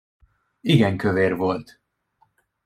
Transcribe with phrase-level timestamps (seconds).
[0.61, 1.79] Igen kövér volt.